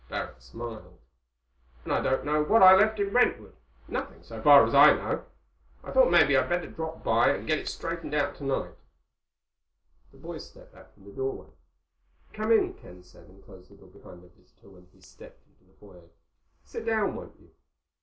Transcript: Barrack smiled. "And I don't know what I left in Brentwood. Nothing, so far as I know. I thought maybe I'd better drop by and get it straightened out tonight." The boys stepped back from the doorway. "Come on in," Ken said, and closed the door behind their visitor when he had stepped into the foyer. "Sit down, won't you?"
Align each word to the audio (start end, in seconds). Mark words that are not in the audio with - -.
Barrack 0.09 0.41
smiled. 0.41 0.97
"And 1.83 1.93
I 1.93 2.01
don't 2.01 2.25
know 2.25 2.41
what 2.41 2.63
I 2.63 2.75
left 2.75 2.99
in 2.99 3.11
Brentwood. 3.11 3.55
Nothing, 3.87 4.23
so 4.23 4.41
far 4.41 4.65
as 4.65 4.73
I 4.73 4.93
know. 4.93 5.25
I 5.83 5.91
thought 5.91 6.09
maybe 6.09 6.35
I'd 6.35 6.49
better 6.49 6.65
drop 6.65 7.03
by 7.03 7.29
and 7.29 7.45
get 7.45 7.59
it 7.59 7.67
straightened 7.67 8.15
out 8.15 8.33
tonight." 8.33 8.71
The 10.11 10.17
boys 10.17 10.49
stepped 10.49 10.73
back 10.73 10.91
from 10.95 11.03
the 11.05 11.11
doorway. 11.11 11.49
"Come 12.33 12.47
on 12.47 12.51
in," 12.53 12.73
Ken 12.73 13.03
said, 13.03 13.27
and 13.27 13.45
closed 13.45 13.69
the 13.69 13.75
door 13.75 13.89
behind 13.89 14.23
their 14.23 14.29
visitor 14.31 14.71
when 14.71 14.87
he 14.91 14.97
had 14.97 15.03
stepped 15.03 15.45
into 15.47 15.65
the 15.71 15.77
foyer. 15.79 16.09
"Sit 16.63 16.83
down, 16.83 17.15
won't 17.15 17.39
you?" 17.39 17.51